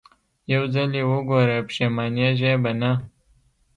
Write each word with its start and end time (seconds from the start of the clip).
يو 0.53 0.63
ځل 0.73 0.91
يې 0.99 1.03
وګوره 1.11 1.57
پښېمانېږې 1.67 2.53
به 2.63 2.71
نه. 2.81 2.91